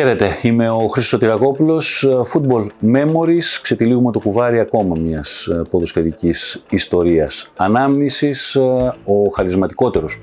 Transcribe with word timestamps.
Χαίρετε, 0.00 0.28
είμαι 0.42 0.70
ο 0.70 0.78
Χρήστος 0.78 1.06
Σωτηρακόπουλος, 1.06 2.08
Football 2.32 2.66
Memories, 2.94 3.58
ξετυλίγουμε 3.62 4.12
το 4.12 4.18
κουβάρι 4.18 4.60
ακόμα 4.60 4.96
μιας 5.00 5.46
ε, 5.46 5.62
ποδοσφαιρικής 5.70 6.64
ιστορίας. 6.70 7.52
Ανάμνησης, 7.56 8.54
ε, 8.54 8.60
ο 9.04 9.28
χαρισματικότερος 9.34 10.18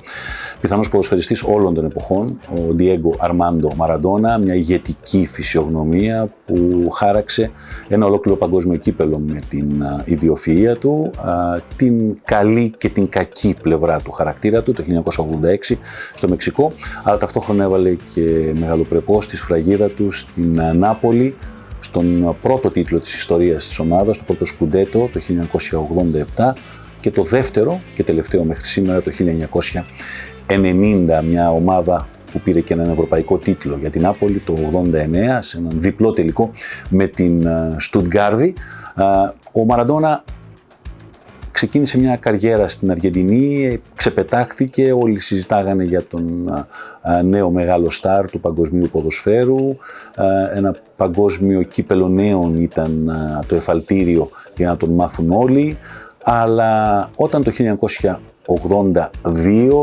πιθανώς 0.62 0.90
ποδοσφαιριστής 0.90 1.44
όλων 1.44 1.74
των 1.74 1.86
εποχών, 1.86 2.40
ο 2.50 2.76
Diego 2.80 3.28
Armando 3.28 3.86
Maradona, 3.86 4.44
μια 4.44 4.56
ηγετική 4.56 5.28
φυσιογνωμία 5.32 6.30
που 6.46 6.90
χάραξε 6.90 7.52
ένα 7.88 8.06
ολόκληρο 8.06 8.38
παγκόσμιο 8.38 8.78
κύπελο 8.78 9.20
με 9.20 9.40
την 9.50 9.82
ε, 9.82 10.18
ιδιοφυΐα 10.18 10.78
του, 10.80 11.12
την 11.76 12.20
καλή 12.24 12.74
και 12.78 12.90
την 12.90 13.10
κακή 13.10 13.56
πλευρά 13.62 14.00
του 14.00 14.12
χαρακτήρα 14.12 14.64
του 14.64 14.74
το 14.74 14.84
1986 15.70 15.76
στο 16.16 16.28
Μεξικό, 16.28 16.72
αλλά 17.04 17.18
ταυτόχρονα 17.18 17.64
έβαλε 17.64 17.96
και 18.14 18.54
μεγαλοπρεπώς 18.60 19.28
τη 19.28 19.38
σφραγίδα 19.68 19.90
του 19.90 20.12
στην 20.12 20.62
Νάπολη, 20.76 21.36
στον 21.80 22.36
πρώτο 22.42 22.70
τίτλο 22.70 23.00
της 23.00 23.16
ιστορίας 23.16 23.68
της 23.68 23.80
ομάδας, 23.80 24.18
το 24.18 24.24
πρώτο 24.26 24.46
σκουντέτο 24.46 25.10
το 25.14 25.20
1987 26.36 26.54
και 27.00 27.12
το 27.12 27.24
δεύτερο 27.24 27.82
και 27.96 28.04
τελευταίο 28.04 28.44
μέχρι 28.44 28.68
σήμερα 28.68 29.02
το 29.02 29.12
1990, 30.48 31.24
μια 31.24 31.52
ομάδα 31.52 32.08
που 32.32 32.40
πήρε 32.40 32.62
και 32.62 32.74
έναν 32.74 32.90
ευρωπαϊκό 32.90 33.38
τίτλο 33.38 33.78
για 33.78 33.90
την 33.90 34.02
Νάπολη 34.02 34.42
το 34.46 34.58
89 34.72 35.38
σε 35.40 35.58
έναν 35.58 35.72
διπλό 35.76 36.12
τελικό 36.12 36.52
με 36.90 37.08
την 37.08 37.48
Στουτγκάρδη. 37.78 38.54
Ο 39.52 39.66
Μαραντόνα 39.66 40.24
ξεκίνησε 41.58 42.00
μια 42.00 42.16
καριέρα 42.16 42.68
στην 42.68 42.92
Αργεντινή, 42.92 43.82
ξεπετάχθηκε, 43.96 44.92
όλοι 44.92 45.20
συζητάγανε 45.20 45.84
για 45.84 46.04
τον 46.04 46.54
νέο 47.24 47.50
μεγάλο 47.50 47.90
στάρ 47.90 48.30
του 48.30 48.40
παγκοσμίου 48.40 48.90
ποδοσφαίρου. 48.92 49.78
Ένα 50.54 50.76
παγκόσμιο 50.96 51.62
κύπελο 51.62 52.08
νέων 52.08 52.56
ήταν 52.56 53.12
το 53.48 53.56
εφαλτήριο 53.56 54.30
για 54.56 54.68
να 54.68 54.78
τον 54.78 54.90
μάθουν 54.90 55.32
όλοι. 55.32 55.78
Αλλά 56.24 57.10
όταν 57.16 57.44
το 57.44 57.52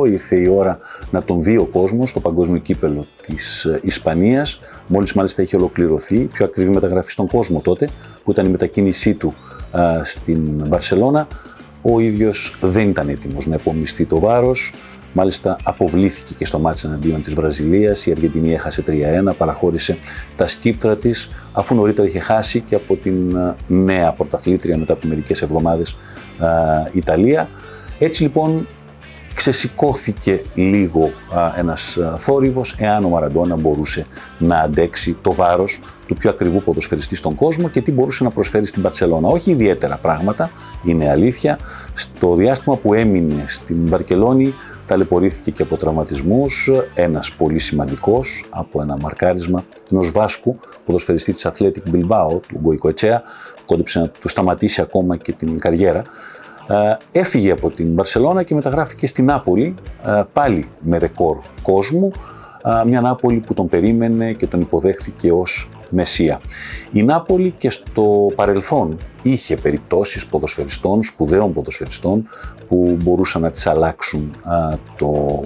1982 0.02 0.08
ήρθε 0.10 0.36
η 0.36 0.46
ώρα 0.48 0.78
να 1.10 1.22
τον 1.22 1.42
δει 1.42 1.56
ο 1.56 1.64
κόσμος 1.64 2.10
στο 2.10 2.20
παγκόσμιο 2.20 2.58
κύπελο 2.58 3.04
της 3.26 3.64
ε, 3.64 3.80
Ισπανίας, 3.82 4.60
μόλις 4.86 5.12
μάλιστα 5.12 5.42
είχε 5.42 5.56
ολοκληρωθεί, 5.56 6.18
πιο 6.18 6.44
ακριβή 6.44 6.70
μεταγραφή 6.70 7.10
στον 7.10 7.26
κόσμο 7.26 7.60
τότε, 7.60 7.88
που 8.24 8.30
ήταν 8.30 8.46
η 8.46 8.48
μετακίνησή 8.48 9.14
του 9.14 9.34
στην 10.02 10.68
Βαρσελώνα, 10.68 11.26
ο 11.92 12.00
ίδιος 12.00 12.56
δεν 12.60 12.88
ήταν 12.88 13.08
έτοιμος 13.08 13.46
να 13.46 13.54
επομιστεί 13.54 14.04
το 14.04 14.18
βάρος, 14.18 14.72
Μάλιστα 15.16 15.56
αποβλήθηκε 15.62 16.34
και 16.34 16.44
στο 16.44 16.58
μάτς 16.58 16.84
εναντίον 16.84 17.22
της 17.22 17.34
Βραζιλίας, 17.34 18.06
η 18.06 18.10
Αργεντινή 18.10 18.52
έχασε 18.52 18.82
3-1, 18.86 19.34
παραχώρησε 19.38 19.98
τα 20.36 20.46
σκύπτρα 20.46 20.96
της, 20.96 21.28
αφού 21.52 21.74
νωρίτερα 21.74 22.08
είχε 22.08 22.18
χάσει 22.18 22.60
και 22.60 22.74
από 22.74 22.96
την 22.96 23.36
ε, 23.36 23.54
νέα 23.66 24.12
πρωταθλήτρια 24.12 24.78
μετά 24.78 24.92
από 24.92 25.06
μερικές 25.06 25.42
εβδομάδες 25.42 25.96
ε, 26.40 26.98
Ιταλία. 26.98 27.48
Έτσι 27.98 28.22
λοιπόν 28.22 28.66
ξεσηκώθηκε 29.34 30.42
λίγο 30.54 31.10
α, 31.34 31.52
ένας 31.56 31.98
θόρυβος 32.16 32.74
εάν 32.78 33.04
ο 33.04 33.08
Μαραντόνα 33.08 33.56
μπορούσε 33.56 34.06
να 34.38 34.58
αντέξει 34.58 35.16
το 35.22 35.32
βάρος 35.32 35.80
του 36.06 36.14
πιο 36.14 36.30
ακριβού 36.30 36.62
ποδοσφαιριστή 36.62 37.16
στον 37.16 37.34
κόσμο 37.34 37.68
και 37.68 37.80
τι 37.80 37.92
μπορούσε 37.92 38.24
να 38.24 38.30
προσφέρει 38.30 38.66
στην 38.66 38.82
Παρσελώνα. 38.82 39.28
Όχι 39.28 39.50
ιδιαίτερα 39.50 39.96
πράγματα, 39.96 40.50
είναι 40.84 41.10
αλήθεια. 41.10 41.58
Στο 41.94 42.34
διάστημα 42.34 42.76
που 42.76 42.94
έμεινε 42.94 43.44
στην 43.46 43.86
Βαρκελόνη 43.86 44.54
ταλαιπωρήθηκε 44.86 45.50
και 45.50 45.62
από 45.62 45.76
τραυματισμούς, 45.76 46.70
ένας 46.94 47.32
πολύ 47.32 47.58
σημαντικός 47.58 48.44
από 48.50 48.82
ένα 48.82 48.96
μαρκάρισμα 49.00 49.64
ενός 49.90 50.10
Βάσκου, 50.10 50.58
ποδοσφαιριστή 50.86 51.32
της 51.32 51.46
Athletic 51.46 51.94
Bilbao, 51.94 52.40
του 52.48 52.58
Γκοϊκο 52.60 52.88
Ετσέα, 52.88 53.22
κόντεψε 53.66 53.98
να 53.98 54.08
του 54.08 54.28
σταματήσει 54.28 54.80
ακόμα 54.80 55.16
και 55.16 55.32
την 55.32 55.58
καριέρα. 55.58 56.02
Ε, 56.66 56.96
έφυγε 57.20 57.50
από 57.50 57.70
την 57.70 57.92
Μπαρσελώνα 57.92 58.42
και 58.42 58.54
μεταγράφηκε 58.54 59.06
στην 59.06 59.24
Νάπολη, 59.24 59.74
ε, 60.06 60.22
πάλι 60.32 60.68
με 60.80 60.98
ρεκόρ 60.98 61.38
κόσμου, 61.62 62.12
ε, 62.64 62.86
μια 62.86 63.00
Νάπολη 63.00 63.38
που 63.38 63.54
τον 63.54 63.68
περίμενε 63.68 64.32
και 64.32 64.46
τον 64.46 64.60
υποδέχθηκε 64.60 65.32
ως 65.32 65.68
Μεσσία. 65.90 66.40
Η 66.92 67.02
Νάπολη 67.02 67.54
και 67.58 67.70
στο 67.70 68.30
παρελθόν 68.34 68.96
είχε 69.22 69.56
περιπτώσεις 69.56 70.26
ποδοσφαιριστών, 70.26 71.02
σπουδαίων 71.02 71.52
ποδοσφαιριστών, 71.52 72.28
που 72.68 72.96
μπορούσαν 73.02 73.42
να 73.42 73.50
τις 73.50 73.66
αλλάξουν 73.66 74.36
το 74.96 75.40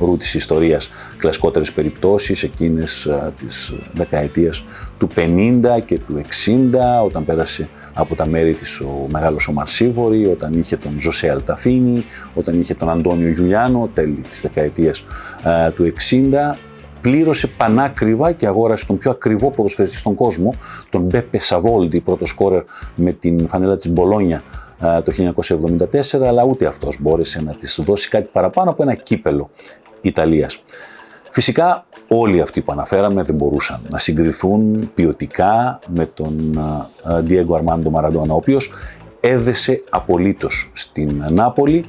ρου 0.00 0.16
της 0.16 0.34
ιστορίας. 0.34 0.90
Κλασικότερες 1.16 1.72
περιπτώσεις 1.72 2.42
εκείνες 2.42 3.06
α, 3.06 3.32
της 3.32 3.74
δεκαετίας 3.92 4.64
του 4.98 5.08
50 5.14 5.80
και 5.84 5.98
του 5.98 6.20
60, 6.20 7.04
όταν 7.04 7.24
πέρασε 7.24 7.68
από 7.94 8.14
τα 8.14 8.26
μέρη 8.26 8.54
της 8.54 8.80
ο 8.80 9.06
μεγάλος 9.10 9.48
ο 9.48 9.52
Μαρσίβορη, 9.52 10.26
όταν 10.26 10.52
είχε 10.52 10.76
τον 10.76 11.00
Ζωσέ 11.00 11.30
Αλταφίνη, 11.30 12.04
όταν 12.34 12.60
είχε 12.60 12.74
τον 12.74 12.90
Αντώνιο 12.90 13.28
Γιουλιάνο, 13.28 13.90
τέλη 13.94 14.20
της 14.28 14.40
δεκαετίας 14.40 15.04
του 15.74 15.84
60, 15.84 16.56
πλήρωσε 17.00 17.46
πανάκριβα 17.46 18.32
και 18.32 18.46
αγόρασε 18.46 18.86
τον 18.86 18.98
πιο 18.98 19.10
ακριβό 19.10 19.50
ποδοσφαιριστή 19.50 19.96
στον 19.96 20.14
κόσμο, 20.14 20.54
τον 20.90 21.02
Μπέπε 21.02 21.38
Σαβόλντι, 21.38 22.00
πρώτο 22.00 22.26
σκόρερ 22.26 22.62
με 22.94 23.12
την 23.12 23.48
φανέλα 23.48 23.76
της 23.76 23.88
Μπολόνια 23.88 24.42
το 24.78 25.32
1974, 26.12 26.26
αλλά 26.26 26.44
ούτε 26.44 26.66
αυτός 26.66 26.96
μπόρεσε 27.00 27.42
να 27.42 27.54
της 27.54 27.80
δώσει 27.84 28.08
κάτι 28.08 28.28
παραπάνω 28.32 28.70
από 28.70 28.82
ένα 28.82 28.94
κύπελο 28.94 29.50
Ιταλίας. 30.00 30.62
Φυσικά 31.30 31.86
όλοι 32.20 32.40
αυτοί 32.40 32.60
που 32.60 32.72
αναφέραμε 32.72 33.22
δεν 33.22 33.34
μπορούσαν 33.34 33.80
να 33.90 33.98
συγκριθούν 33.98 34.90
ποιοτικά 34.94 35.78
με 35.86 36.06
τον 36.06 36.58
Diego 37.28 37.56
Armando 37.58 37.90
Maradona, 37.92 38.28
ο 38.28 38.34
οποίος 38.34 38.70
έδεσε 39.20 39.82
απολύτως 39.90 40.70
στην 40.72 41.24
Νάπολη 41.30 41.84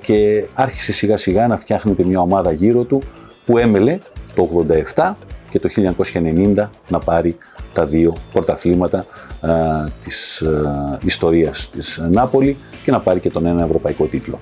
και 0.00 0.48
άρχισε 0.54 0.92
σιγά 0.92 1.16
σιγά 1.16 1.46
να 1.46 1.56
φτιάχνεται 1.56 2.04
μια 2.04 2.20
ομάδα 2.20 2.52
γύρω 2.52 2.84
του 2.84 3.02
που 3.46 3.58
έμελε 3.58 3.98
το 4.34 4.64
87 4.94 5.12
και 5.50 5.58
το 5.58 5.68
1990 6.12 6.68
να 6.88 6.98
πάρει 6.98 7.36
τα 7.72 7.86
δύο 7.86 8.16
πρωταθλήματα 8.32 9.06
α, 9.40 9.84
της 10.04 10.42
α, 10.42 10.98
ιστορίας 11.04 11.68
της 11.68 12.02
Νάπολη 12.10 12.56
και 12.82 12.90
να 12.90 13.00
πάρει 13.00 13.20
και 13.20 13.30
τον 13.30 13.46
ένα 13.46 13.64
ευρωπαϊκό 13.64 14.04
τίτλο. 14.04 14.40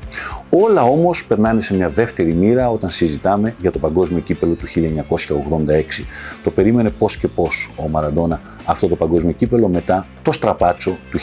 Όλα 0.51 0.83
όμως 0.83 1.25
περνάνε 1.27 1.61
σε 1.61 1.75
μια 1.75 1.89
δεύτερη 1.89 2.35
μοίρα 2.35 2.71
όταν 2.71 2.91
συζητάμε 2.91 3.55
για 3.61 3.71
το 3.71 3.79
παγκόσμιο 3.79 4.21
κύπελο 4.21 4.53
του 4.53 4.67
1986. 4.67 6.05
Το 6.45 6.51
περίμενε 6.51 6.91
πώς 6.91 7.17
και 7.17 7.29
πώς 7.29 7.71
ο 7.77 7.89
Μαραντόνα 7.89 8.41
αυτό 8.65 8.89
το 8.89 8.97
παγκόσμιο 8.97 9.33
κύπελο 9.33 9.69
μετά 9.69 10.07
το 10.23 10.33
στραπάτσο 10.33 10.97
του 11.11 11.19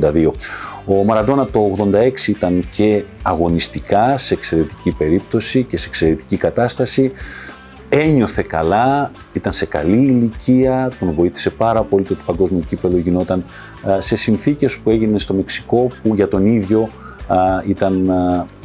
1982. 0.00 0.30
Ο 0.86 1.04
Μαραντόνα 1.04 1.46
το 1.46 1.76
86 1.92 2.26
ήταν 2.26 2.68
και 2.70 3.04
αγωνιστικά 3.22 4.18
σε 4.18 4.34
εξαιρετική 4.34 4.90
περίπτωση 4.90 5.62
και 5.64 5.76
σε 5.76 5.88
εξαιρετική 5.88 6.36
κατάσταση 6.36 7.12
ένιωθε 7.94 8.42
καλά, 8.42 9.10
ήταν 9.32 9.52
σε 9.52 9.66
καλή 9.66 10.02
ηλικία, 10.02 10.90
τον 11.00 11.12
βοήθησε 11.12 11.50
πάρα 11.50 11.82
πολύ 11.82 12.04
το, 12.04 12.14
το 12.14 12.22
παγκόσμιο 12.26 12.62
κύπελο 12.68 12.96
γινόταν 12.98 13.44
σε 13.98 14.16
συνθήκες 14.16 14.78
που 14.78 14.90
έγινε 14.90 15.18
στο 15.18 15.34
Μεξικό 15.34 15.88
που 16.02 16.14
για 16.14 16.28
τον 16.28 16.46
ίδιο 16.46 16.88
ήταν 17.66 18.10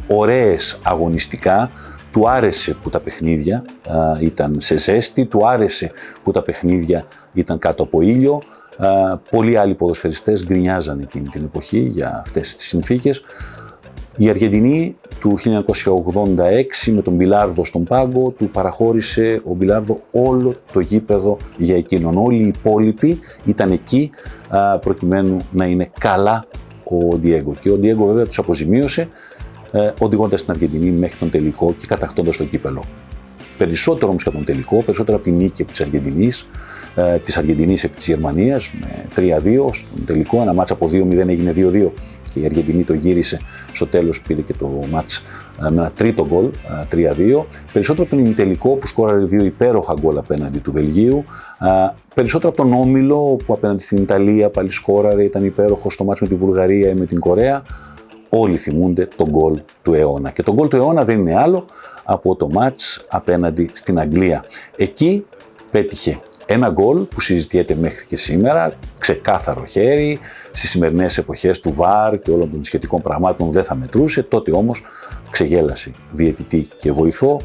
ωραίες 0.08 0.78
αγωνιστικά, 0.82 1.70
του 2.12 2.28
άρεσε 2.28 2.76
που 2.82 2.90
τα 2.90 3.00
παιχνίδια 3.00 3.64
ήταν 4.20 4.56
σε 4.58 4.76
ζέστη, 4.76 5.24
του 5.26 5.48
άρεσε 5.48 5.92
που 6.22 6.30
τα 6.30 6.42
παιχνίδια 6.42 7.06
ήταν 7.32 7.58
κάτω 7.58 7.82
από 7.82 8.00
ήλιο. 8.00 8.42
Πολλοί 9.30 9.56
άλλοι 9.56 9.74
ποδοσφαιριστές 9.74 10.44
γκρινιάζαν 10.44 11.00
εκείνη 11.00 11.28
την 11.28 11.44
εποχή 11.44 11.78
για 11.78 12.20
αυτές 12.24 12.54
τις 12.54 12.66
συνθήκες. 12.66 13.22
Η 14.20 14.28
Αργεντινή 14.28 14.94
του 15.20 15.38
1986 15.44 16.92
με 16.92 17.02
τον 17.02 17.14
Μπιλάρδο 17.14 17.64
στον 17.64 17.84
πάγκο 17.84 18.30
του 18.30 18.50
παραχώρησε 18.50 19.40
ο 19.44 19.54
Μπιλάρδο 19.54 20.00
όλο 20.10 20.54
το 20.72 20.80
γήπεδο 20.80 21.36
για 21.56 21.76
εκείνον. 21.76 22.16
Όλοι 22.16 22.36
οι 22.36 22.46
υπόλοιποι 22.46 23.18
ήταν 23.44 23.70
εκεί 23.70 24.10
προκειμένου 24.80 25.36
να 25.52 25.64
είναι 25.64 25.90
καλά 26.00 26.44
ο 26.84 27.16
Διέγκο. 27.16 27.54
Και 27.60 27.70
ο 27.70 27.76
Διέγκο 27.76 28.06
βέβαια 28.06 28.26
τους 28.26 28.38
αποζημίωσε 28.38 29.08
ε, 29.72 29.90
οδηγώντας 30.00 30.42
την 30.42 30.50
Αργεντινή 30.50 30.90
μέχρι 30.90 31.16
τον 31.18 31.30
τελικό 31.30 31.74
και 31.78 31.86
κατακτώντας 31.86 32.36
το 32.36 32.44
κύπελο. 32.44 32.82
Περισσότερο 33.58 34.10
όμως 34.10 34.22
και 34.22 34.28
από 34.28 34.38
τον 34.38 34.46
τελικό, 34.46 34.82
περισσότερο 34.82 35.16
από 35.16 35.26
την 35.26 35.36
νίκη 35.36 35.64
της 35.64 35.80
Αργεντινής, 35.80 36.46
ε, 36.94 37.16
της 37.16 37.36
Αργεντινής 37.36 37.84
επί 37.84 37.96
της 37.96 38.06
Γερμανίας 38.06 38.70
με 38.80 39.06
3-2 39.14 39.72
στον 39.72 40.04
τελικό, 40.06 40.40
ένα 40.40 40.54
μάτσα 40.54 40.74
από 40.74 40.88
2-0 40.88 41.28
έγινε 41.28 41.52
2-2 41.52 41.92
και 42.32 42.40
η 42.40 42.44
Αργεντινή 42.44 42.84
το 42.84 42.94
γύρισε 42.94 43.40
στο 43.72 43.86
τέλος 43.86 44.20
πήρε 44.20 44.40
και 44.40 44.52
το 44.58 44.80
μάτς 44.90 45.16
ε, 45.16 45.22
με 45.60 45.68
ένα 45.68 45.90
τρίτο 45.94 46.26
γκολ, 46.26 46.50
3-2. 46.92 46.98
Ε, 46.98 47.46
περισσότερο 47.72 48.06
από 48.06 48.16
τον 48.16 48.24
ημιτελικό 48.24 48.68
που 48.68 48.86
σκόραρε 48.86 49.24
δύο 49.24 49.44
υπέροχα 49.44 49.94
γκολ 50.00 50.18
απέναντι 50.18 50.58
του 50.58 50.72
Βελγίου. 50.72 51.24
Ε, 51.60 51.94
περισσότερο 52.14 52.52
από 52.56 52.62
τον 52.62 52.72
Όμιλο 52.72 53.36
που 53.46 53.52
απέναντι 53.52 53.82
στην 53.82 53.98
Ιταλία 53.98 54.50
πάλι 54.50 54.70
σκόραρε, 54.70 55.24
ήταν 55.24 55.44
υπέροχο 55.44 55.90
στο 55.90 56.04
μάτς 56.04 56.20
με 56.20 56.28
τη 56.28 56.34
Βουλγαρία 56.34 56.88
ή 56.88 56.94
με 56.94 57.06
την 57.06 57.18
Κορέα. 57.18 57.62
Όλοι 58.28 58.56
θυμούνται 58.56 59.08
τον 59.16 59.28
γκολ 59.28 59.60
του 59.82 59.94
αιώνα. 59.94 60.30
Και 60.30 60.42
το 60.42 60.52
γκολ 60.52 60.68
του 60.68 60.76
αιώνα 60.76 61.04
δεν 61.04 61.18
είναι 61.18 61.34
άλλο 61.34 61.64
από 62.04 62.36
το 62.36 62.48
μάτς 62.48 63.04
απέναντι 63.08 63.70
στην 63.72 63.98
Αγγλία. 63.98 64.44
Εκεί 64.76 65.26
πέτυχε 65.70 66.20
ένα 66.46 66.68
γκολ 66.70 66.98
που 66.98 67.20
συζητιέται 67.20 67.74
μέχρι 67.74 68.06
και 68.06 68.16
σήμερα, 68.16 68.72
ξεκάθαρο 68.98 69.64
χέρι, 69.64 70.18
στις 70.52 70.70
σημερινές 70.70 71.18
εποχές 71.18 71.60
του 71.60 71.72
ΒΑΡ 71.72 72.18
και 72.18 72.30
όλων 72.30 72.50
των 72.52 72.64
σχετικών 72.64 73.02
πραγμάτων 73.02 73.50
δεν 73.50 73.64
θα 73.64 73.74
μετρούσε, 73.74 74.22
τότε 74.22 74.52
όμως 74.52 74.82
ξεγέλασε 75.30 75.92
διαιτητή 76.10 76.68
και 76.80 76.92
βοηθό 76.92 77.40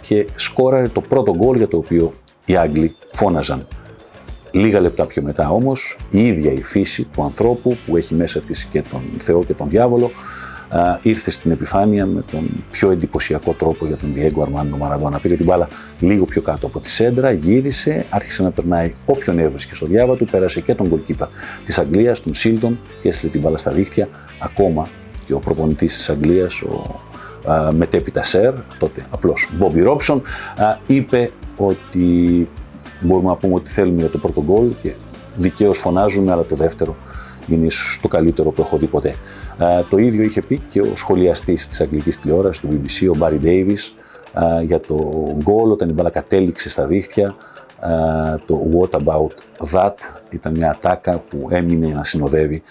και 0.00 0.26
σκόραρε 0.34 0.88
το 0.88 1.00
πρώτο 1.00 1.36
γκολ 1.36 1.56
για 1.56 1.68
το 1.68 1.76
οποίο 1.76 2.14
οι 2.44 2.56
Άγγλοι 2.56 2.96
φώναζαν. 3.12 3.66
Λίγα 4.52 4.80
λεπτά 4.80 5.06
πιο 5.06 5.22
μετά 5.22 5.50
όμως 5.50 5.96
η 6.10 6.26
ίδια 6.26 6.52
η 6.52 6.62
φύση 6.62 7.02
του 7.02 7.22
ανθρώπου 7.22 7.76
που 7.86 7.96
έχει 7.96 8.14
μέσα 8.14 8.40
της 8.40 8.64
και 8.64 8.82
τον 8.90 9.00
Θεό 9.18 9.44
και 9.44 9.54
τον 9.54 9.68
Διάβολο 9.68 10.10
ήρθε 11.02 11.30
στην 11.30 11.50
επιφάνεια 11.50 12.06
με 12.06 12.24
τον 12.30 12.64
πιο 12.70 12.90
εντυπωσιακό 12.90 13.52
τρόπο 13.52 13.86
για 13.86 13.96
τον 13.96 14.14
Diego 14.16 14.44
Armando 14.44 14.86
Maradona. 14.86 15.20
Πήρε 15.22 15.36
την 15.36 15.44
μπάλα 15.44 15.68
λίγο 16.00 16.24
πιο 16.24 16.42
κάτω 16.42 16.66
από 16.66 16.80
τη 16.80 16.90
σέντρα, 16.90 17.32
γύρισε, 17.32 18.06
άρχισε 18.10 18.42
να 18.42 18.50
περνάει 18.50 18.92
όποιον 19.06 19.38
έβρισκε 19.38 19.74
στο 19.74 19.86
διάβα 19.86 20.16
του, 20.16 20.24
πέρασε 20.24 20.60
και 20.60 20.74
τον 20.74 20.88
γκολκίπα 20.88 21.28
της 21.64 21.78
Αγγλίας, 21.78 22.20
τον 22.20 22.34
Σίλτον 22.34 22.78
και 23.00 23.08
έστειλε 23.08 23.30
την 23.30 23.40
μπάλα 23.40 23.56
στα 23.56 23.70
δίχτυα. 23.70 24.08
Ακόμα 24.38 24.86
και 25.26 25.34
ο 25.34 25.38
προπονητής 25.38 25.96
της 25.96 26.08
Αγγλίας, 26.08 26.62
ο 26.62 27.00
α, 27.50 27.72
μετέπειτα 27.72 28.22
Σερ, 28.22 28.54
τότε 28.78 29.06
απλώς 29.10 29.48
Bobby 29.60 29.88
Robson, 29.88 30.20
είπε 30.86 31.30
ότι 31.56 32.48
μπορούμε 33.02 33.28
να 33.28 33.36
πούμε 33.36 33.54
ότι 33.54 33.70
θέλουμε 33.70 34.00
για 34.00 34.08
το 34.10 34.18
πρώτο 34.18 34.42
γκολ 34.42 34.68
και 34.82 34.92
δικαίως 35.36 35.78
φωνάζουμε, 35.78 36.32
αλλά 36.32 36.44
το 36.44 36.56
δεύτερο 36.56 36.96
είναι 37.48 37.66
ίσως 37.66 37.98
το 38.02 38.08
καλύτερο 38.08 38.50
που 38.50 38.62
έχω 38.62 38.76
δει 38.76 38.86
ποτέ. 38.86 39.14
το 39.90 39.96
ίδιο 39.96 40.22
είχε 40.22 40.42
πει 40.42 40.58
και 40.68 40.80
ο 40.80 40.92
σχολιαστής 40.94 41.66
της 41.66 41.80
αγγλικής 41.80 42.18
τηλεόρασης 42.18 42.60
του 42.62 42.68
BBC, 42.70 43.10
ο 43.14 43.18
Barry 43.20 43.44
Davis, 43.44 43.78
για 44.62 44.80
το 44.80 44.96
γκολ 45.42 45.70
όταν 45.70 45.88
η 45.88 45.92
μπάλα 45.92 46.10
κατέληξε 46.10 46.70
στα 46.70 46.86
δίχτυα. 46.86 47.34
το 48.46 48.58
What 48.72 49.00
About 49.00 49.32
That 49.72 49.94
ήταν 50.30 50.52
μια 50.52 50.70
ατάκα 50.70 51.18
που 51.18 51.46
έμεινε 51.50 51.86
να 51.86 52.04
συνοδεύει 52.04 52.62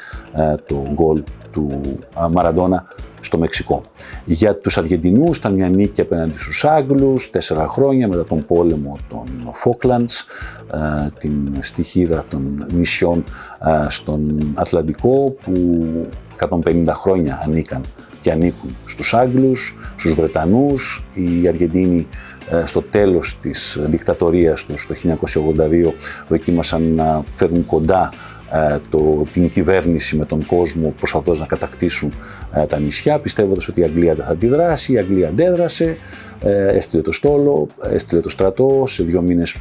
το 0.66 0.84
γκολ 0.94 1.24
του 1.52 1.82
Μαραντόνα 2.32 2.86
στο 3.22 3.38
Μεξικό. 3.38 3.82
Για 4.26 4.56
τους 4.56 4.78
Αργεντινούς 4.78 5.38
ήταν 5.38 5.54
μια 5.54 5.70
νίκη 5.70 6.02
απέναντι 6.02 6.38
στους 6.38 6.66
Άγγλους, 6.66 7.30
τέσσερα 7.30 7.68
χρόνια 7.68 8.08
μετά 8.08 8.24
τον 8.24 8.46
πόλεμο 8.46 8.98
των 9.10 9.24
Φόκλαντς, 9.52 10.26
ε, 10.74 11.10
την 11.18 11.54
στοιχήρα 11.60 12.26
των 12.30 12.66
νησιών 12.74 13.24
ε, 13.66 13.90
στον 13.90 14.52
Ατλαντικό 14.54 15.36
που 15.44 15.92
150 16.50 16.86
χρόνια 16.88 17.42
ανήκαν 17.46 17.82
και 18.22 18.32
ανήκουν 18.32 18.76
στους 18.86 19.14
Άγγλους, 19.14 19.76
στους 19.96 20.14
Βρετανούς. 20.14 21.04
Οι 21.14 21.48
Αργεντίνοι 21.48 22.08
ε, 22.50 22.66
στο 22.66 22.82
τέλος 22.82 23.38
της 23.42 23.80
δικτατορίας 23.82 24.66
τους 24.66 24.88
το 24.88 24.96
1982 24.96 25.94
δοκίμασαν 26.28 26.94
να 26.96 27.24
φέρουν 27.34 27.66
κοντά 27.66 28.10
ε, 28.14 28.31
το, 28.90 29.26
την 29.34 29.50
κυβέρνηση 29.50 30.16
με 30.16 30.26
τον 30.26 30.46
κόσμο 30.46 30.94
προσπαθώντας 30.98 31.40
να 31.40 31.46
κατακτήσουν 31.46 32.14
ε, 32.54 32.66
τα 32.66 32.80
νησιά, 32.80 33.20
πιστεύοντας 33.20 33.68
ότι 33.68 33.80
η 33.80 33.84
Αγγλία 33.84 34.16
δεν 34.16 34.26
θα 34.26 34.32
αντιδράσει. 34.32 34.94
Η 34.94 34.98
Αγγλία 34.98 35.28
αντέδρασε, 35.28 35.98
ε, 36.42 36.68
έστειλε 36.68 37.02
το 37.02 37.12
στόλο, 37.12 37.68
έστειλε 37.84 38.22
το 38.22 38.30
στρατό, 38.30 38.84
σε 38.88 39.04
δύο 39.04 39.22
μήνες 39.22 39.56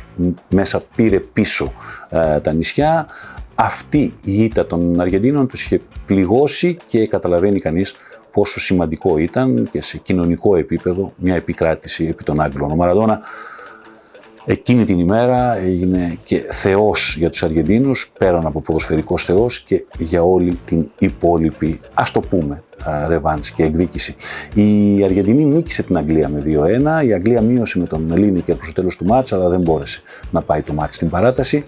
μέσα 0.49 0.83
πήρε 0.97 1.21
πίσω 1.21 1.73
τα 2.43 2.53
νησιά. 2.53 3.07
Αυτή 3.55 4.13
η 4.25 4.43
ήττα 4.45 4.67
των 4.67 5.01
Αργεντίνων 5.01 5.47
τους 5.49 5.65
είχε 5.65 5.81
πληγώσει 6.07 6.77
και 6.87 7.07
καταλαβαίνει 7.07 7.61
κανείς 7.61 7.95
πόσο 8.33 8.61
σημαντικό 8.61 9.19
ήταν 9.19 9.69
και 9.73 9.83
σε 9.83 9.99
κοινωνικό 9.99 10.57
επίπεδο 10.57 11.13
μια 11.17 11.35
επικράτηση 11.35 12.05
επί 12.05 12.25
των 12.25 12.41
Άγγλων. 12.41 12.71
Ο 12.71 12.75
Μαραδόνα 12.75 13.21
Εκείνη 14.45 14.85
την 14.85 14.99
ημέρα 14.99 15.57
έγινε 15.57 16.19
και 16.25 16.43
θεός 16.51 17.17
για 17.19 17.29
τους 17.31 17.43
Αργεντίνους, 17.43 18.13
πέραν 18.19 18.47
από 18.47 18.61
ποδοσφαιρικός 18.61 19.25
θεός 19.25 19.61
και 19.61 19.85
για 19.99 20.23
όλη 20.23 20.59
την 20.65 20.89
υπόλοιπη, 20.99 21.81
ας 21.95 22.11
το 22.11 22.21
πούμε, 22.21 22.63
ρεβάνς 23.07 23.51
και 23.51 23.63
εκδίκηση. 23.63 24.15
Η 24.55 25.05
Αργεντινή 25.05 25.45
νίκησε 25.45 25.83
την 25.83 25.97
Αγγλία 25.97 26.29
με 26.29 26.41
2-1, 26.41 27.05
η 27.05 27.13
Αγγλία 27.13 27.41
μείωσε 27.41 27.79
με 27.79 27.85
τον 27.85 28.07
και 28.45 28.55
προς 28.55 28.67
το 28.67 28.73
τέλος 28.73 28.97
του 28.97 29.05
μάτσα, 29.05 29.37
αλλά 29.37 29.49
δεν 29.49 29.61
μπόρεσε 29.61 30.01
να 30.31 30.43
πάει 30.43 30.63
το 30.63 30.73
μάτς 30.73 30.97
στην 30.97 31.09
παράταση. 31.09 31.65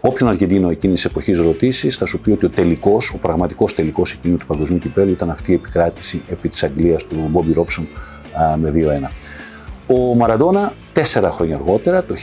Όποιον 0.00 0.28
Αργεντίνο 0.28 0.70
εκείνης 0.70 1.02
τη 1.02 1.08
εποχής 1.10 1.38
ρωτήσεις, 1.38 1.96
θα 1.96 2.06
σου 2.06 2.20
πει 2.20 2.30
ότι 2.30 2.46
ο 2.46 2.50
τελικός, 2.50 3.12
ο 3.14 3.18
πραγματικός 3.18 3.74
τελικός 3.74 4.12
εκείνου 4.12 4.36
του 4.36 4.46
παγκοσμίου 4.46 4.78
κυπέλου 4.78 5.10
ήταν 5.10 5.30
αυτή 5.30 5.50
η 5.50 5.54
επικράτηση 5.54 6.22
επί 6.28 6.48
της 6.48 6.62
Αγγλίας 6.62 7.04
του 7.04 7.28
Μπόμπι 7.30 7.52
Ρόψον 7.52 7.86
με 8.56 8.70
2-1. 8.70 9.10
Ο 9.88 10.14
Μαραντόνα 10.14 10.72
τέσσερα 10.92 11.30
χρόνια 11.30 11.54
αργότερα, 11.54 12.04
το 12.04 12.14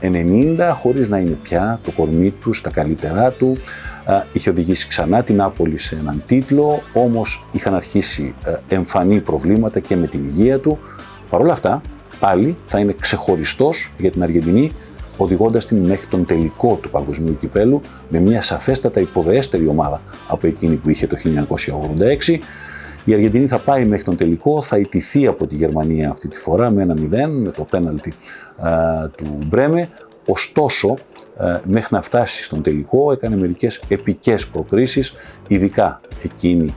1990, 0.00 0.70
χωρίς 0.72 1.08
να 1.08 1.18
είναι 1.18 1.38
πια 1.42 1.80
το 1.84 1.90
κορμί 1.90 2.30
του 2.30 2.52
στα 2.52 2.70
καλύτερά 2.70 3.30
του, 3.30 3.56
είχε 4.32 4.50
οδηγήσει 4.50 4.88
ξανά 4.88 5.22
την 5.22 5.40
Άπολη 5.40 5.78
σε 5.78 5.96
έναν 6.00 6.22
τίτλο, 6.26 6.82
όμως 6.92 7.44
είχαν 7.52 7.74
αρχίσει 7.74 8.34
εμφανή 8.68 9.20
προβλήματα 9.20 9.80
και 9.80 9.96
με 9.96 10.06
την 10.06 10.24
υγεία 10.24 10.58
του. 10.58 10.78
Παρ' 11.30 11.40
όλα 11.40 11.52
αυτά, 11.52 11.80
πάλι 12.20 12.56
θα 12.66 12.78
είναι 12.78 12.94
ξεχωριστός 13.00 13.92
για 13.98 14.10
την 14.10 14.22
Αργεντινή, 14.22 14.72
οδηγώντας 15.16 15.66
την 15.66 15.76
μέχρι 15.76 16.06
τον 16.06 16.24
τελικό 16.24 16.78
του 16.82 16.90
παγκοσμίου 16.90 17.36
κυπέλου 17.40 17.80
με 18.08 18.18
μια 18.18 18.42
σαφέστατα 18.42 19.00
υποδεέστερη 19.00 19.68
ομάδα 19.68 20.00
από 20.28 20.46
εκείνη 20.46 20.74
που 20.74 20.90
είχε 20.90 21.06
το 21.06 21.16
1986 22.26 22.38
η 23.04 23.12
Αργεντινή 23.12 23.46
θα 23.46 23.58
πάει 23.58 23.84
μέχρι 23.84 24.04
τον 24.04 24.16
τελικό, 24.16 24.62
θα 24.62 24.78
ιτηθεί 24.78 25.26
από 25.26 25.46
τη 25.46 25.54
Γερμανία 25.54 26.10
αυτή 26.10 26.28
τη 26.28 26.38
φορά 26.38 26.70
με 26.70 26.82
ένα 26.82 26.94
0 26.94 26.98
με 27.28 27.50
το 27.50 27.64
πέναλτι 27.64 28.12
του 29.16 29.38
Μπρέμε. 29.46 29.88
Ωστόσο, 30.26 30.94
μέχρι 31.64 31.94
να 31.94 32.02
φτάσει 32.02 32.42
στον 32.42 32.62
τελικό 32.62 33.12
έκανε 33.12 33.36
μερικές 33.36 33.80
επικές 33.88 34.46
προκρίσεις, 34.46 35.12
ειδικά 35.46 36.00
εκείνη 36.22 36.74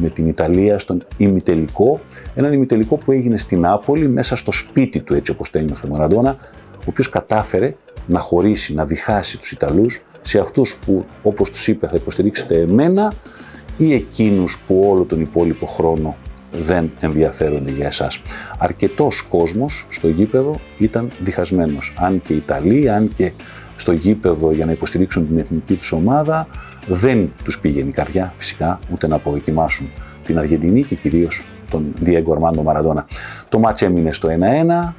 με 0.00 0.08
την 0.12 0.26
Ιταλία 0.26 0.78
στον 0.78 1.06
ημιτελικό. 1.16 2.00
Έναν 2.34 2.52
ημιτελικό 2.52 2.96
που 2.96 3.12
έγινε 3.12 3.36
στην 3.36 3.60
Νάπολη 3.60 4.08
μέσα 4.08 4.36
στο 4.36 4.52
σπίτι 4.52 5.00
του 5.00 5.14
έτσι 5.14 5.30
όπως 5.30 5.50
το 5.50 5.58
ένιωθε 5.58 5.86
ο 5.86 5.90
Μαραντόνα, 5.92 6.36
ο 6.72 6.86
οποίος 6.88 7.08
κατάφερε 7.08 7.74
να 8.06 8.18
χωρίσει, 8.18 8.74
να 8.74 8.84
διχάσει 8.84 9.38
τους 9.38 9.52
Ιταλούς 9.52 10.02
σε 10.22 10.38
αυτούς 10.38 10.76
που 10.86 11.04
όπως 11.22 11.50
τους 11.50 11.68
είπε 11.68 11.86
θα 11.86 11.96
υποστηρίξετε 11.96 12.60
εμένα 12.60 13.12
ή 13.76 13.94
εκείνους 13.94 14.58
που 14.66 14.84
όλο 14.88 15.02
τον 15.02 15.20
υπόλοιπο 15.20 15.66
χρόνο 15.66 16.16
δεν 16.52 16.92
ενδιαφέρονται 17.00 17.70
για 17.70 17.86
εσάς. 17.86 18.20
Αρκετός 18.58 19.22
κόσμος 19.22 19.86
στο 19.88 20.08
γήπεδο 20.08 20.54
ήταν 20.78 21.08
διχασμένος. 21.20 21.94
Αν 21.98 22.22
και 22.22 22.32
οι 22.32 22.36
Ιταλοί, 22.36 22.90
αν 22.90 23.12
και 23.14 23.32
στο 23.76 23.92
γήπεδο 23.92 24.52
για 24.52 24.66
να 24.66 24.72
υποστηρίξουν 24.72 25.26
την 25.26 25.38
εθνική 25.38 25.74
τους 25.74 25.92
ομάδα, 25.92 26.48
δεν 26.86 27.32
τους 27.44 27.58
πήγαινε 27.58 27.88
η 27.88 27.92
καρδιά 27.92 28.34
φυσικά 28.36 28.78
ούτε 28.92 29.08
να 29.08 29.14
αποδοκιμάσουν 29.14 29.90
την 30.24 30.38
Αργεντινή 30.38 30.82
και 30.82 30.94
κυρίως 30.94 31.42
τον 31.70 31.92
Diego 32.04 32.38
Armando 32.38 32.64
Maradona. 32.64 33.04
Το 33.48 33.58
μάτς 33.58 33.82
έμεινε 33.82 34.12
στο 34.12 34.28
1-1, 34.28 34.94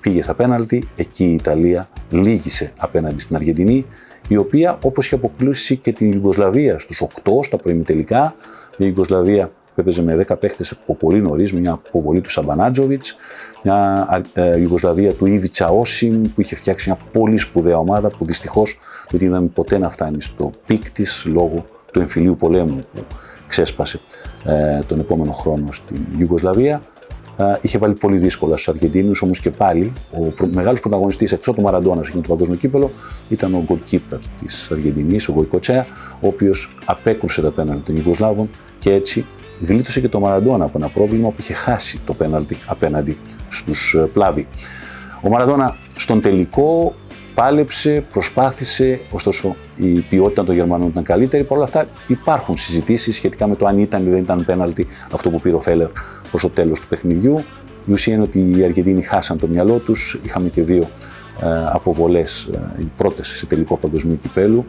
πήγε 0.00 0.22
στα 0.22 0.34
πέναλτι, 0.34 0.88
εκεί 0.96 1.24
η 1.24 1.32
Ιταλία 1.32 1.88
λύγησε 2.10 2.72
απέναντι 2.78 3.20
στην 3.20 3.36
Αργεντινή 3.36 3.86
η 4.32 4.36
οποία 4.36 4.78
όπως 4.84 5.06
είχε 5.06 5.14
αποκλείσει 5.14 5.76
και 5.76 5.92
την 5.92 6.12
Ιουγκοσλαβία 6.12 6.78
στους 6.78 7.02
8 7.24 7.30
στα 7.42 7.56
προημιτελικά, 7.56 8.34
η 8.76 8.84
Ιουγκοσλαβία 8.86 9.46
που 9.46 9.80
έπαιζε 9.80 10.02
με 10.02 10.24
10 10.28 10.40
παίχτες 10.40 10.70
από 10.70 10.94
πολύ 10.94 11.20
νωρίς, 11.20 11.52
μια 11.52 11.72
αποβολή 11.72 12.20
του 12.20 12.30
Σαμπανάτζοβιτς, 12.30 13.16
μια 13.62 14.06
ε, 14.32 14.60
Ιουγκοσλαβία 14.60 15.12
του 15.12 15.26
Ίβιτσα 15.26 15.48
Όσιμ 15.48 16.22
που 16.22 16.40
είχε 16.40 16.54
φτιάξει 16.54 16.90
μια 16.90 16.98
πολύ 17.12 17.36
σπουδαία 17.36 17.78
ομάδα 17.78 18.08
που 18.08 18.24
δυστυχώς 18.24 18.78
δεν 19.10 19.20
είδαμε 19.20 19.46
ποτέ 19.46 19.78
να 19.78 19.90
φτάνει 19.90 20.22
στο 20.22 20.50
peak 20.66 20.90
της 20.90 21.24
λόγω 21.26 21.64
του 21.92 22.00
εμφυλίου 22.00 22.36
πολέμου 22.36 22.78
που 22.94 23.04
ξέσπασε 23.46 24.00
ε, 24.44 24.80
τον 24.86 25.00
επόμενο 25.00 25.32
χρόνο 25.32 25.72
στην 25.72 26.06
Ιουγκοσλαβία 26.18 26.82
είχε 27.60 27.78
βάλει 27.78 27.94
πολύ 27.94 28.16
δύσκολα 28.16 28.56
στους 28.56 28.68
Αργεντίνους, 28.68 29.22
όμως 29.22 29.40
και 29.40 29.50
πάλι 29.50 29.92
ο 30.12 30.46
μεγάλος 30.52 30.80
πρωταγωνιστής 30.80 31.32
εκτός 31.32 31.54
του 31.54 31.62
Μαραντόνα 31.62 32.02
σε 32.02 32.12
το 32.12 32.20
παγκόσμιο 32.28 32.56
κύπελο 32.56 32.90
ήταν 33.28 33.54
ο 33.54 33.64
goalkeeper 33.68 34.18
της 34.40 34.70
Αργεντινής, 34.72 35.28
ο 35.28 35.32
Γοϊκοτσέα, 35.32 35.86
ο 36.20 36.26
οποίος 36.26 36.74
απέκρουσε 36.84 37.42
τα 37.42 37.50
πέναλτι 37.50 37.82
των 37.82 37.96
Ιουγκοσλάβων 37.96 38.48
και 38.78 38.92
έτσι 38.92 39.24
γλίτωσε 39.66 40.00
και 40.00 40.08
το 40.08 40.20
Μαραντόνα 40.20 40.64
από 40.64 40.78
ένα 40.78 40.88
πρόβλημα 40.88 41.28
που 41.28 41.36
είχε 41.38 41.52
χάσει 41.52 42.00
το 42.06 42.14
πέναλτι 42.14 42.58
απέναντι 42.66 43.18
στους 43.48 43.94
ε, 43.94 43.98
πλάβοι. 43.98 44.46
Ο 45.22 45.28
Μαραντόνα 45.28 45.76
στον 45.96 46.20
τελικό 46.20 46.94
πάλεψε, 47.34 48.04
προσπάθησε, 48.12 49.00
ωστόσο 49.10 49.56
η 49.76 50.00
ποιότητα 50.00 50.44
των 50.44 50.54
Γερμανών 50.54 50.88
ήταν 50.88 51.02
καλύτερη. 51.02 51.44
Παρ' 51.44 51.56
όλα 51.56 51.66
αυτά 51.66 51.86
υπάρχουν 52.06 52.56
συζητήσεις 52.56 53.16
σχετικά 53.16 53.46
με 53.46 53.56
το 53.56 53.66
αν 53.66 53.78
ήταν 53.78 54.06
ή 54.06 54.10
δεν 54.10 54.18
ήταν 54.18 54.44
πέναλτι 54.44 54.86
αυτό 55.12 55.30
που 55.30 55.40
πήρε 55.40 55.54
ο 55.54 55.60
Φέλερ 55.60 55.88
προ 56.30 56.40
το 56.40 56.48
τέλος 56.48 56.80
του 56.80 56.86
παιχνιδιού. 56.86 57.44
Η 57.86 57.92
ουσία 57.92 58.14
είναι 58.14 58.22
ότι 58.22 58.54
οι 58.56 58.64
Αργεντίνοι 58.64 59.02
χάσαν 59.02 59.38
το 59.38 59.46
μυαλό 59.46 59.78
τους. 59.78 60.18
Είχαμε 60.22 60.48
και 60.48 60.62
δύο 60.62 60.88
ε, 61.40 61.46
αποβολές, 61.72 62.48
ε, 62.54 62.80
οι 62.80 62.90
πρώτες 62.96 63.28
σε 63.28 63.46
τελικό 63.46 63.76
παγκοσμίου 63.76 64.18
κυπέλου, 64.22 64.64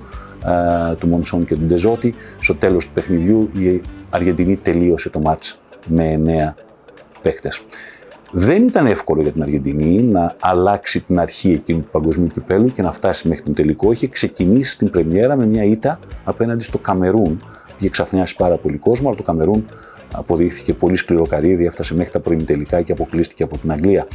ε, 0.91 0.95
του 0.95 1.07
Μονσόν 1.07 1.45
και 1.45 1.55
του 1.55 1.61
Ντεζότη. 1.61 2.15
Στο 2.39 2.55
τέλος 2.55 2.85
του 2.85 2.91
παιχνιδιού 2.93 3.49
η 3.57 3.81
Αργεντινή 4.09 4.55
τελείωσε 4.55 5.09
το 5.09 5.19
μάτς 5.19 5.59
με 5.87 6.13
9 6.13 6.55
παίχτε. 7.21 7.49
Δεν 8.35 8.67
ήταν 8.67 8.85
εύκολο 8.85 9.21
για 9.21 9.31
την 9.31 9.41
Αργεντινή 9.41 10.01
να 10.03 10.35
αλλάξει 10.39 11.01
την 11.01 11.19
αρχή 11.19 11.51
εκείνου 11.51 11.79
του 11.79 11.89
παγκοσμίου 11.91 12.27
κυπέλου 12.27 12.65
και 12.65 12.81
να 12.81 12.91
φτάσει 12.91 13.27
μέχρι 13.27 13.43
τον 13.43 13.53
τελικό. 13.53 13.91
Είχε 13.91 14.07
ξεκινήσει 14.07 14.71
στην 14.71 14.89
Πρεμιέρα 14.89 15.35
με 15.35 15.45
μια 15.45 15.63
ήττα 15.63 15.99
απέναντι 16.23 16.63
στο 16.63 16.77
Καμερούν. 16.77 17.41
Είχε 17.79 17.89
ξαφνιάσει 17.89 18.35
πάρα 18.35 18.57
πολύ 18.57 18.77
κόσμο, 18.77 19.07
αλλά 19.07 19.17
το 19.17 19.23
Καμερούν 19.23 19.65
αποδείχθηκε 20.13 20.73
πολύ 20.73 20.95
σκληρό 20.95 21.25
καρύδι, 21.25 21.65
έφτασε 21.65 21.93
μέχρι 21.93 22.11
τα 22.11 22.21
τελικά 22.45 22.81
και 22.81 22.91
αποκλείστηκε 22.91 23.43
από 23.43 23.57
την 23.57 23.71
Αγγλία. 23.71 24.07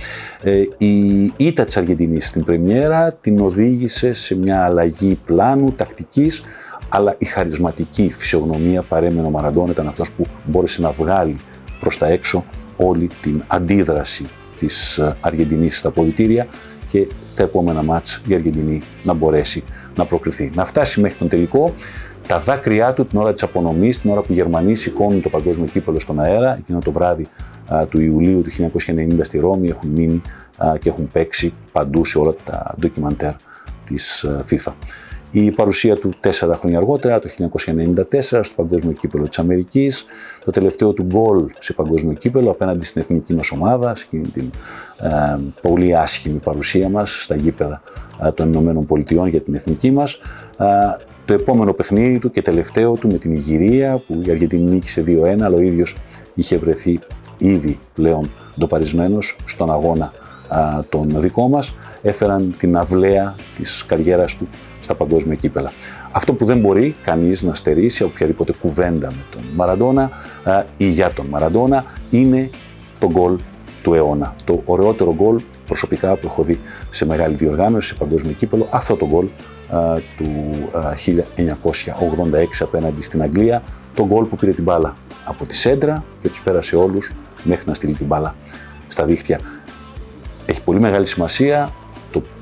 Ε, 0.43 0.63
η 0.77 1.33
ήττα 1.37 1.65
της 1.65 1.77
Αργεντινής 1.77 2.29
στην 2.29 2.45
Πρεμιέρα 2.45 3.13
την 3.13 3.41
οδήγησε 3.41 4.13
σε 4.13 4.35
μια 4.35 4.65
αλλαγή 4.65 5.19
πλάνου, 5.27 5.73
τακτικής, 5.73 6.43
αλλά 6.89 7.15
η 7.19 7.25
χαρισματική 7.25 8.13
φυσιογνωμία 8.17 8.83
παρέμενε 8.83 9.27
ο 9.27 9.31
Μαραντών 9.31 9.71
ήταν 9.71 9.89
αυτός 9.89 10.11
που 10.11 10.25
μπόρεσε 10.45 10.81
να 10.81 10.91
βγάλει 10.91 11.37
προς 11.81 11.99
τα 11.99 12.07
έξω 12.07 12.45
όλη 12.79 13.09
την 13.23 13.43
αντίδραση 13.47 14.25
της 14.57 14.99
ε, 14.99 15.17
Αργεντινής 15.21 15.79
στα 15.79 15.91
πολιτήρια 15.91 16.47
και 16.89 17.07
στα 17.29 17.43
επόμενα 17.43 17.83
μάτς 17.83 18.21
η 18.27 18.35
Αργεντινή 18.35 18.83
να 19.05 19.13
μπορέσει 19.13 19.65
να 19.97 20.05
προκριθεί. 20.05 20.51
Να 20.55 20.65
φτάσει 20.65 21.01
μέχρι 21.01 21.19
τον 21.19 21.29
τελικό, 21.29 21.75
τα 22.27 22.39
δάκρυά 22.39 22.93
του 22.93 23.07
την 23.07 23.19
ώρα 23.19 23.33
της 23.33 23.43
απονομής, 23.43 24.01
την 24.01 24.11
ώρα 24.11 24.21
που 24.21 24.33
οι 24.33 24.35
Γερμανοί 24.35 24.75
σηκώνουν 24.75 25.23
το 25.23 25.29
παγκόσμιο 25.29 25.67
κύπελο 25.67 26.01
στον 26.01 26.21
αέρα, 26.21 26.57
εκείνο 26.57 26.79
το 26.79 26.93
βράδυ 26.93 27.29
του 27.89 28.01
Ιουλίου 28.01 28.43
του 28.43 28.71
1990 28.87 29.19
στη 29.21 29.39
Ρώμη, 29.39 29.69
έχουν 29.69 29.91
μείνει 29.91 30.23
και 30.79 30.89
έχουν 30.89 31.09
παίξει 31.13 31.55
παντού 31.73 32.05
σε 32.05 32.19
όλα 32.19 32.35
τα 32.45 32.75
ντοκιμαντέρ 32.81 33.33
της 33.85 34.27
FIFA. 34.51 34.73
Η 35.31 35.51
παρουσία 35.51 35.97
του 35.97 36.11
τέσσερα 36.21 36.55
χρόνια 36.55 36.79
αργότερα, 36.79 37.19
το 37.19 37.29
1994, 37.29 38.13
στο 38.21 38.55
Παγκόσμιο 38.57 38.93
Κύπελο 38.93 39.29
της 39.29 39.39
Αμερικής, 39.39 40.05
το 40.45 40.51
τελευταίο 40.51 40.93
του 40.93 41.03
γκολ 41.03 41.45
σε 41.59 41.73
Παγκόσμιο 41.73 42.13
Κύπελο 42.13 42.51
απέναντι 42.51 42.85
στην 42.85 43.01
εθνική 43.01 43.35
μας 43.35 43.51
ομάδα, 43.51 43.95
σε 43.95 44.05
εκείνη 44.07 44.29
την 44.29 44.51
ε, 44.99 45.39
πολύ 45.63 45.97
άσχημη 45.97 46.39
παρουσία 46.39 46.89
μας 46.89 47.23
στα 47.23 47.37
γήπεδα 47.37 47.83
ε, 48.23 48.31
των 48.31 48.49
Ηνωμένων 48.49 48.87
Πολιτειών 48.87 49.29
για 49.29 49.41
την 49.41 49.55
εθνική 49.55 49.91
μας. 49.91 50.21
Ε, 50.59 50.67
το 51.25 51.33
επόμενο 51.35 51.73
παιχνίδι 51.73 52.19
του 52.19 52.31
και 52.31 52.43
τελευταίο 52.43 52.95
του 52.95 53.09
με 53.09 53.19
την 53.19 53.33
Ιγυρία, 53.33 54.03
που 54.07 54.23
η 54.27 54.31
Αργεντινή 54.31 54.71
νίκησε 54.71 55.05
2-1, 55.07 55.41
αλλά 55.41 55.57
ο 55.57 55.61
ίδιος 55.61 55.95
είχε 56.35 56.57
βρεθεί 56.57 56.99
ήδη 57.39 57.79
πλέον 57.95 58.31
ντοπαρισμένος 58.59 59.37
στον 59.45 59.71
αγώνα 59.71 60.13
α, 60.49 60.85
τον 60.89 61.21
δικό 61.21 61.49
μας, 61.49 61.75
έφεραν 62.03 62.55
την 62.59 62.77
αυλαία 62.77 63.35
της 63.57 63.85
καριέρας 63.87 64.37
του 64.37 64.49
στα 64.89 64.97
παγκόσμια 64.97 65.35
κύπελα. 65.35 65.73
Αυτό 66.13 66.35
που 66.35 66.45
δεν 66.45 66.59
μπορεί 66.59 66.97
κανείς 67.03 67.43
να 67.43 67.55
στερήσει 67.55 68.03
οποιαδήποτε 68.03 68.53
κουβέντα 68.61 69.07
με 69.07 69.25
τον 69.31 69.43
Μαραντόνα 69.55 70.11
ή 70.77 70.89
για 70.91 71.11
τον 71.11 71.27
Μαραντόνα 71.27 71.85
είναι 72.11 72.51
το 72.99 73.07
γκολ 73.07 73.37
του 73.83 73.95
αιώνα. 73.95 74.35
Το 74.45 74.63
ωραιότερο 74.65 75.15
γκολ 75.15 75.41
προσωπικά 75.67 76.17
που 76.17 76.27
έχω 76.27 76.43
δει 76.43 76.61
σε 76.91 77.05
μεγάλη 77.05 77.35
διοργάνωση, 77.35 77.89
σε 77.89 77.95
παγκόσμιο 77.95 78.33
κύπελο, 78.33 78.67
αυτό 78.71 78.97
το 78.97 79.07
γκολ 79.07 79.27
του 80.17 80.27
1986 81.37 82.45
απέναντι 82.61 83.03
στην 83.03 83.23
Αγγλία, 83.23 83.63
το 83.95 84.07
γκολ 84.07 84.25
που 84.25 84.37
πήρε 84.37 84.53
την 84.53 84.65
μπάλα 84.65 84.95
από 85.25 85.45
τη 85.45 85.57
σέντρα 85.57 86.05
και 86.21 86.29
τους 86.29 86.43
πέρασε 86.43 86.77
όλους 86.77 87.13
μέχρι 87.43 87.65
να 87.67 87.75
στείλει 87.75 87.95
την 87.95 88.07
μπάλα 88.07 88.35
στα 88.89 89.05
δίχτυα. 89.05 89.41
Έχει 90.47 90.63
πολύ 90.63 90.81
μεγάλη 90.81 91.07
σημασία 91.07 91.73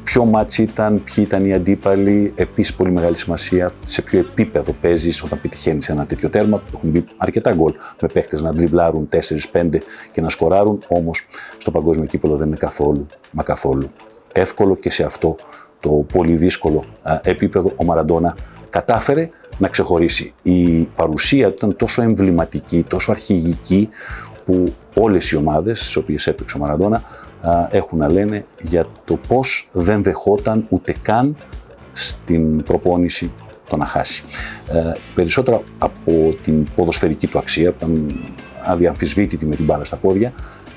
ποιο 0.05 0.25
μάτς 0.25 0.59
ήταν, 0.59 1.03
ποιοι 1.05 1.25
ήταν 1.27 1.45
οι 1.45 1.55
αντίπαλοι. 1.55 2.33
Επίσης, 2.37 2.75
πολύ 2.75 2.91
μεγάλη 2.91 3.17
σημασία 3.17 3.73
σε 3.85 4.03
ποιο 4.03 4.19
επίπεδο 4.19 4.73
παίζεις 4.73 5.23
όταν 5.23 5.41
πετυχαίνεις 5.41 5.89
ένα 5.89 6.07
τέτοιο 6.07 6.29
τέρμα. 6.29 6.63
Έχουν 6.75 6.91
μπει 6.91 7.05
αρκετά 7.17 7.53
γκολ 7.55 7.75
με 8.01 8.09
παίχτες 8.13 8.41
να 8.41 8.55
ντριμπλάρουν 8.55 9.09
4-5 9.53 9.83
και 10.11 10.21
να 10.21 10.29
σκοράρουν. 10.29 10.79
Όμως 10.89 11.27
στο 11.59 11.71
παγκόσμιο 11.71 12.07
κύπελο 12.07 12.37
δεν 12.37 12.47
είναι 12.47 12.57
καθόλου, 12.57 13.07
μα 13.31 13.43
καθόλου 13.43 13.91
εύκολο 14.33 14.77
και 14.77 14.91
σε 14.91 15.03
αυτό 15.03 15.37
το 15.81 15.91
πολύ 15.91 16.37
δύσκολο 16.37 16.85
επίπεδο 17.23 17.73
ο 17.77 17.85
Μαραντόνα 17.85 18.37
κατάφερε 18.71 19.31
να 19.59 19.69
ξεχωρίσει. 19.69 20.33
Η 20.43 20.85
παρουσία 20.85 21.49
του 21.49 21.55
ήταν 21.57 21.77
τόσο 21.77 22.03
εμβληματική, 22.03 22.85
τόσο 22.89 23.11
αρχηγική, 23.11 23.89
που 24.45 24.75
όλες 24.95 25.31
οι 25.31 25.37
ομάδες 25.37 25.79
στις 25.79 25.97
οποίες 25.97 26.27
έπαιξε 26.27 26.57
ο 26.57 26.61
Μαραντόνα 26.61 27.03
έχουν 27.71 27.99
να 27.99 28.13
λένε 28.13 28.45
για 28.63 28.87
το 29.05 29.19
πώς 29.29 29.69
δεν 29.73 30.03
δεχόταν 30.03 30.67
ούτε 30.69 30.95
καν 31.03 31.37
στην 31.93 32.63
προπόνηση 32.63 33.33
το 33.69 33.77
να 33.77 33.85
χάσει. 33.87 34.23
Ε, 34.69 34.93
περισσότερα 35.15 35.61
από 35.79 36.35
την 36.43 36.67
ποδοσφαιρική 36.75 37.27
του 37.27 37.39
αξία, 37.39 37.73
που 37.73 37.77
ήταν 37.79 38.21
αδιαμφισβήτητη 38.67 39.47
με 39.47 39.55
την 39.55 39.65
μπάλα 39.65 39.85
στα 39.85 39.97
πόδια, 39.97 40.33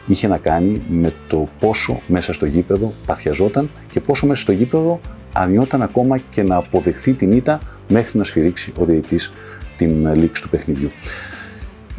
είχε 0.08 0.28
να 0.28 0.38
κάνει 0.38 0.82
με 0.88 1.14
το 1.28 1.48
πόσο 1.60 2.02
μέσα 2.08 2.34
στο 2.34 2.46
γήπεδο 2.46 2.94
παθιαζόταν 3.06 3.70
και 3.92 4.00
πόσο 4.00 4.26
μέσα 4.26 4.42
στο 4.42 4.52
γήπεδο 4.52 5.00
αρνιόταν 5.34 5.82
ακόμα 5.82 6.18
και 6.18 6.44
να 6.44 6.56
αποδεχθεί 6.56 7.14
την 7.14 7.32
ήττα 7.32 7.60
μέχρι 7.88 8.18
να 8.18 8.24
σφυρίξει 8.24 8.74
ο 8.80 8.86
διαιτητής 8.86 9.32
την 9.78 10.14
λήξη 10.14 10.42
του 10.42 10.50
παιχνιδιού. 10.50 10.90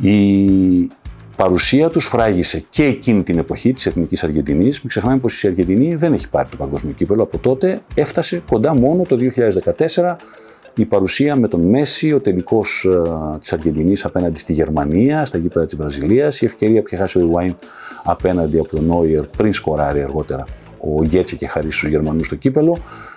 Η 0.01 0.91
παρουσία 1.43 1.91
τους 1.91 2.07
φράγισε 2.07 2.65
και 2.71 2.85
εκείνη 2.85 3.23
την 3.23 3.39
εποχή 3.39 3.73
της 3.73 3.87
Εθνικής 3.87 4.25
Αργεντινής. 4.25 4.79
Μην 4.79 4.89
ξεχνάμε 4.89 5.19
πως 5.19 5.43
η 5.43 5.49
Αργεντινή 5.49 5.95
δεν 5.95 6.13
έχει 6.13 6.29
πάρει 6.29 6.49
το 6.49 6.57
παγκόσμιο 6.57 6.93
κύπελο. 6.93 7.23
Από 7.23 7.39
τότε 7.39 7.81
έφτασε 7.95 8.43
κοντά 8.51 8.75
μόνο 8.75 9.03
το 9.03 9.17
2014 9.97 10.17
η 10.75 10.85
παρουσία 10.85 11.37
με 11.37 11.49
τον 11.49 11.61
Μέση, 11.61 12.13
ο 12.13 12.21
τελικός 12.21 12.89
ε, 13.35 13.39
της 13.39 13.53
Αργεντινής 13.53 14.05
απέναντι 14.05 14.39
στη 14.39 14.53
Γερμανία, 14.53 15.25
στα 15.25 15.39
γήπεδα 15.39 15.67
της 15.67 15.77
Βραζιλίας, 15.77 16.41
η 16.41 16.45
ευκαιρία 16.45 16.81
που 16.81 16.87
είχε 16.87 16.97
χάσει 16.97 17.19
ο 17.19 17.21
Ιουάιν 17.21 17.55
απέναντι 18.05 18.59
από 18.59 18.69
τον 18.69 18.85
Νόιερ 18.85 19.27
πριν 19.27 19.53
σκοράρει 19.53 20.03
αργότερα 20.03 20.45
ο 20.81 21.05
Γκέτσε 21.05 21.37
και 21.37 21.47
χαρίσει 21.47 21.79
στους 21.79 21.89
Γερμανούς 21.89 22.29
το 22.29 22.35
κύπελο. 22.35 22.77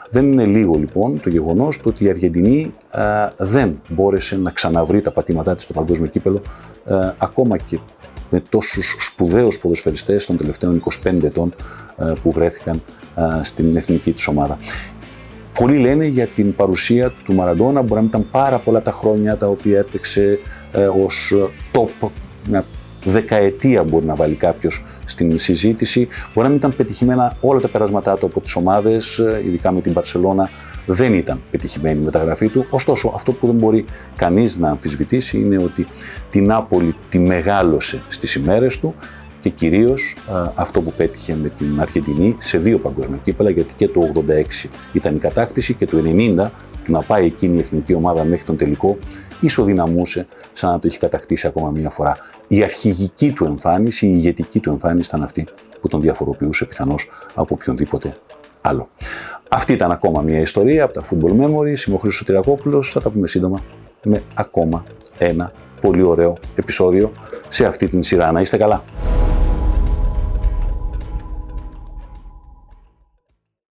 Δεν 0.10 0.32
είναι 0.32 0.46
λίγο 0.46 0.76
λοιπόν 0.78 1.20
το 1.20 1.30
γεγονός 1.30 1.80
ότι 1.84 2.04
η 2.04 2.10
Αργεντινή 2.10 2.72
α, 2.90 3.24
ε, 3.24 3.34
δεν 3.38 3.82
μπόρεσε 3.88 4.36
να 4.36 4.52
ξαναβρει 4.52 5.02
τα 5.02 5.12
πατήματά 5.12 5.56
της 5.56 5.64
στο 5.64 5.74
παγκόσμιο 5.74 6.08
κύπελο, 6.08 6.42
α, 6.86 6.96
ε, 6.96 7.14
ακόμα 7.18 7.58
και 7.58 7.80
με 8.34 8.44
τόσους 8.50 8.96
σπουδαίους 9.00 9.60
ποδοσφαιριστές 9.60 10.26
των 10.26 10.38
τελευταίων 10.38 10.84
25 11.04 11.24
ετών 11.24 11.54
ε, 11.98 12.14
που 12.24 12.32
βρέθηκαν 12.32 12.82
ε, 13.16 13.44
στην 13.44 13.76
εθνική 13.76 14.12
της 14.12 14.28
ομάδα. 14.28 14.58
Πολλοί 15.60 15.78
λένε 15.78 16.06
για 16.06 16.28
την 16.28 16.56
παρουσία 16.56 17.14
του 17.26 17.34
Μαραντόνα, 17.34 17.82
μπορεί 17.82 17.94
να 17.94 18.00
μην 18.00 18.08
ήταν 18.08 18.30
πάρα 18.32 18.58
πολλά 18.58 18.82
τα 18.82 18.92
χρόνια 18.92 19.38
τα 19.38 19.48
οποία 19.48 19.80
έπαιξε 19.80 20.40
ε, 20.72 20.86
ως 20.86 21.34
top, 21.74 22.10
μια 22.50 22.66
δεκαετία 23.04 23.84
μπορεί 23.84 24.06
να 24.06 24.16
βάλει 24.16 24.36
κάποιος 24.36 24.84
στην 25.06 25.38
συζήτηση. 25.38 26.08
Μπορεί 26.34 26.42
να 26.42 26.48
μην 26.48 26.58
ήταν 26.58 26.76
πετυχημένα 26.76 27.38
όλα 27.42 27.60
τα 27.60 27.68
περάσματά 27.68 28.18
του 28.18 28.26
από 28.26 28.42
τις 28.42 28.56
ομάδες, 28.56 29.22
ειδικά 29.46 29.72
με 29.72 29.82
την 29.82 29.94
Παρσελώνα 29.94 30.50
δεν 30.86 31.14
ήταν 31.14 31.42
πετυχημένη 31.52 32.02
η 32.02 32.04
μεταγραφή 32.04 32.50
του. 32.50 32.66
Ωστόσο, 32.70 33.12
αυτό 33.16 33.32
που 33.32 33.48
δεν 33.48 33.56
μπορεί 33.56 33.86
κανείς 34.16 34.58
να 34.58 34.70
αμφισβητήσει 34.70 35.40
είναι 35.40 35.64
ότι 35.64 35.88
την 36.30 36.46
Νάπολη 36.46 36.96
τη 37.10 37.20
μεγάλωσε 37.20 38.02
στις 38.08 38.36
ημέρες 38.36 38.80
του 38.80 38.96
και 39.40 39.50
κυρίως 39.50 40.16
αυτό 40.56 40.82
που 40.82 40.94
πέτυχε 40.98 41.36
με 41.42 41.50
την 41.50 41.82
Αργεντινή 41.82 42.36
σε 42.40 42.58
δύο 42.58 42.80
παγκόσμια 42.80 43.20
κύπελα, 43.24 43.50
γιατί 43.50 43.74
και 43.74 43.88
το 43.88 44.12
86 44.64 44.70
ήταν 44.94 45.16
η 45.16 45.20
κατάκτηση 45.20 45.74
και 45.74 45.86
το 45.86 45.98
90 46.06 46.50
του 46.84 46.92
να 46.92 47.02
πάει 47.02 47.26
εκείνη 47.26 47.56
η 47.56 47.60
εθνική 47.60 47.94
ομάδα 47.94 48.24
μέχρι 48.24 48.46
τον 48.46 48.58
τελικό 48.58 48.98
ισοδυναμούσε 49.40 50.28
σαν 50.54 50.72
να 50.72 50.80
το 50.80 50.88
έχει 50.88 50.98
κατακτήσει 50.98 51.48
ακόμα 51.48 51.70
μία 51.70 51.90
φορά. 51.90 52.18
Η 52.48 52.64
αρχηγική 52.64 53.32
του 53.32 53.46
εμφάνιση, 53.46 54.06
η 54.06 54.12
ηγετική 54.14 54.60
του 54.60 54.70
εμφάνιση 54.70 55.08
ήταν 55.08 55.24
αυτή 55.24 55.48
που 55.82 55.88
τον 55.88 56.02
διαφοροποιούσε 56.02 56.66
πιθανώς 56.66 57.10
από 57.34 57.56
οποιονδήποτε 57.60 58.14
άλλο. 58.64 58.90
Αυτή 59.50 59.74
ήταν 59.74 59.92
ακόμα 59.92 60.22
μια 60.22 60.40
ιστορία 60.40 60.84
από 60.84 60.94
τα 60.94 61.02
Football 61.02 61.32
Memories. 61.32 61.86
Είμαι 61.88 61.96
ο 61.96 61.98
Χρήστος 61.98 62.16
Σωτηρακόπουλος. 62.16 62.92
Θα 62.92 63.02
τα 63.02 63.10
πούμε 63.10 63.28
σύντομα 63.28 63.60
με 64.04 64.22
ακόμα 64.34 64.84
ένα 65.18 65.52
πολύ 65.82 66.04
ωραίο 66.04 66.38
επεισόδιο 66.56 67.12
σε 67.48 67.66
αυτή 67.66 67.88
την 67.88 68.04
σειρά. 68.04 68.32
Να 68.32 68.42
είστε 68.42 68.58
καλά. 68.58 68.84